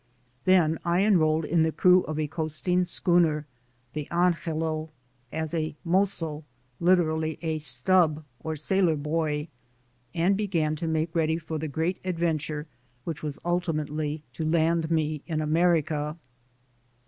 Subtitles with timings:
[0.45, 3.45] Then I enrolled in the crew of a coast ing schooner,
[3.93, 4.87] the Angela,
[5.31, 6.43] as a "mozzo"
[6.79, 9.47] (literally, "a stub") or sailor boy,
[10.15, 12.65] and began to make ready for the great adventure
[13.03, 16.17] which was ultimately to land me in America.